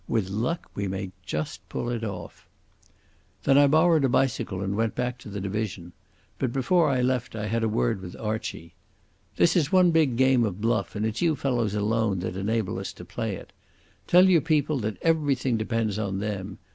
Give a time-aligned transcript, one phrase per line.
[0.07, 2.47] "With luck we may just pull it off."
[3.43, 5.93] Then I borrowed a bicycle and went back to the division.
[6.39, 8.73] But before I left I had a word with Archie.
[9.35, 12.93] "This is one big game of bluff, and it's you fellows alone that enable us
[12.93, 13.53] to play it.
[14.07, 16.57] Tell your people that everything depends on them.